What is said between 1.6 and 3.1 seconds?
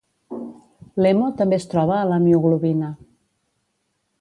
es troba a la mioglobina.